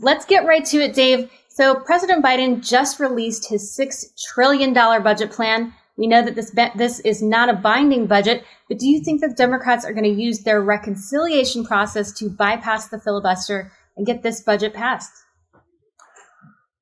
[0.00, 1.30] let's get right to it, Dave.
[1.48, 5.74] So President Biden just released his $6 trillion budget plan.
[5.96, 9.36] We know that this, this is not a binding budget, but do you think that
[9.36, 14.40] Democrats are going to use their reconciliation process to bypass the filibuster and get this
[14.40, 15.10] budget passed?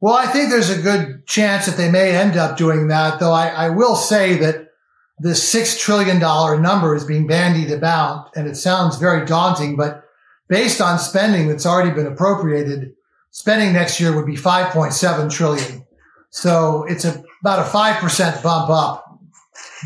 [0.00, 3.32] Well, I think there's a good chance that they may end up doing that, though
[3.32, 4.68] I, I will say that
[5.18, 10.04] this $6 trillion number is being bandied about and it sounds very daunting, but
[10.48, 12.92] based on spending that's already been appropriated,
[13.36, 15.86] spending next year would be 5.7 trillion.
[16.30, 19.04] So it's a, about a 5% bump up.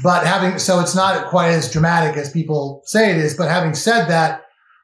[0.05, 3.37] But having, so it's not quite as dramatic as people say it is.
[3.37, 4.43] But having said that,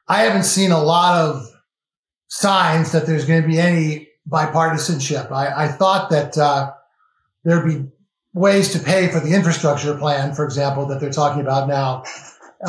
[0.09, 1.47] I haven't seen a lot of
[2.27, 5.31] signs that there's going to be any bipartisanship.
[5.31, 6.73] I, I thought that, uh,
[7.45, 7.89] there'd be
[8.33, 12.03] ways to pay for the infrastructure plan, for example, that they're talking about now.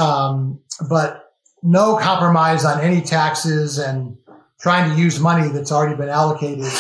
[0.01, 1.35] Um, but
[1.65, 4.17] no compromise on any taxes and
[4.61, 6.73] trying to use money that's already been allocated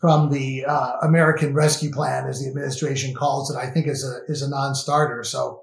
[0.00, 4.30] from the uh, American Rescue Plan, as the administration calls it, I think is a
[4.32, 5.24] is a non-starter.
[5.24, 5.62] So,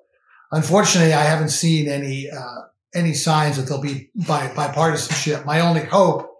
[0.52, 2.62] unfortunately, I haven't seen any uh,
[2.94, 5.46] any signs that there'll be by bipartisanship.
[5.46, 6.32] My only hope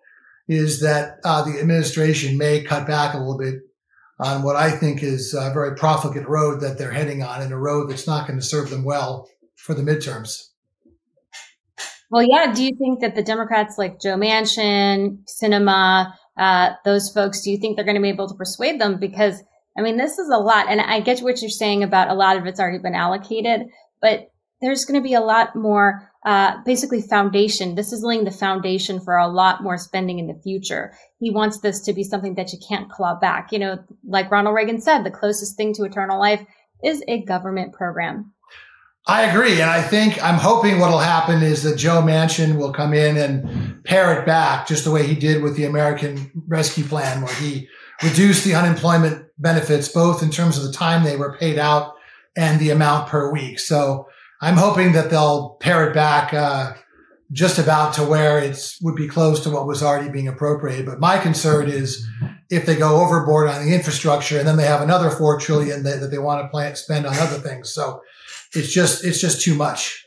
[0.48, 3.56] is that uh, the administration may cut back a little bit
[4.20, 7.58] on what I think is a very profligate road that they're heading on, and a
[7.58, 10.50] road that's not going to serve them well for the midterms.
[12.10, 12.54] Well, yeah.
[12.54, 17.58] Do you think that the Democrats like Joe Manchin, Sinema, uh, those folks, do you
[17.58, 19.00] think they're going to be able to persuade them?
[19.00, 19.44] Because,
[19.78, 20.68] I mean, this is a lot.
[20.70, 23.68] And I get what you're saying about a lot of it's already been allocated,
[24.02, 24.30] but
[24.62, 27.76] there's going to be a lot more, uh, basically foundation.
[27.76, 30.94] This is laying the foundation for a lot more spending in the future.
[31.20, 33.52] He wants this to be something that you can't claw back.
[33.52, 36.44] You know, like Ronald Reagan said, the closest thing to eternal life
[36.84, 38.34] is a government program.
[39.08, 39.62] I agree.
[39.62, 43.84] And I think I'm hoping what'll happen is that Joe Manchin will come in and
[43.86, 47.70] pare it back just the way he did with the American Rescue Plan, where he
[48.04, 51.96] reduced the unemployment benefits, both in terms of the time they were paid out
[52.36, 53.60] and the amount per week.
[53.60, 54.10] So
[54.42, 56.74] I'm hoping that they'll pare it back, uh,
[57.32, 60.86] just about to where it would be close to what was already being appropriated.
[60.86, 62.06] But my concern is
[62.50, 66.00] if they go overboard on the infrastructure and then they have another four trillion that,
[66.00, 67.70] that they want to spend on other things.
[67.70, 68.02] So
[68.54, 70.07] it's just it's just too much.